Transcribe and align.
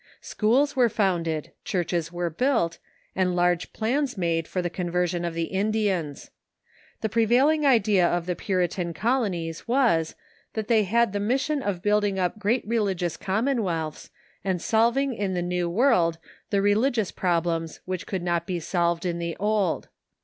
Schools 0.21 0.75
were 0.75 0.89
founded, 0.89 1.51
churches 1.63 2.11
were 2.11 2.31
built, 2.31 2.79
and 3.15 3.35
large 3.35 3.71
plans 3.71 4.17
made 4.17 4.47
for 4.47 4.59
the 4.59 4.67
conversion 4.71 5.23
of 5.23 5.35
the 5.35 5.51
Indians. 5.53 6.31
The 7.01 7.07
pre 7.09 7.25
vailing 7.27 7.67
idea 7.67 8.07
of 8.07 8.25
the 8.25 8.35
Puritan 8.35 8.95
colonies 8.95 9.63
Avas, 9.69 10.15
that 10.55 10.69
the}' 10.69 10.81
had 10.85 11.13
the 11.13 11.19
mission 11.19 11.61
of 11.61 11.83
building 11.83 12.17
up 12.17 12.39
great 12.39 12.67
religious 12.67 13.15
commonwealths, 13.15 14.09
and 14.43 14.59
solving 14.59 15.13
in 15.13 15.35
the 15.35 15.43
New 15.43 15.69
World 15.69 16.17
the 16.49 16.63
religious 16.63 17.11
problems 17.11 17.79
which 17.85 18.07
could 18.07 18.23
not 18.23 18.47
be 18.47 18.59
solved 18.59 19.05
in 19.05 19.19
the 19.19 19.37
Old. 19.39 19.87